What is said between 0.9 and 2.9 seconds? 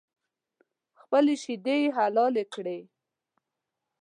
خپلې شیدې یې حلالې کړې.